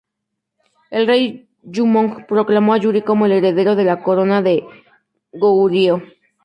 El 0.89 1.05
rey 1.05 1.47
Jumong 1.71 2.25
proclamó 2.25 2.73
a 2.73 2.77
Yuri 2.79 3.03
como 3.03 3.27
el 3.27 3.33
heredero 3.33 3.75
de 3.75 3.83
la 3.83 4.01
corona 4.01 4.41
de 4.41 4.63
Goguryeo. 5.31 6.01